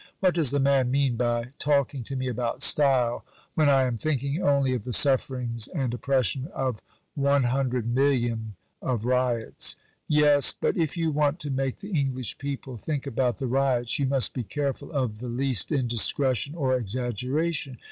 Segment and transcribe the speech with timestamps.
[0.19, 4.41] 'What does the man mean by talking to me about style when I am thinking
[4.41, 6.81] only of the sufferings and oppression of
[7.15, 9.75] 100,000,000 of Ryots?'
[10.07, 14.07] Yes, but if you want to make the English people think about the Ryots you
[14.07, 17.77] must be careful of the least indiscretion or exaggeration.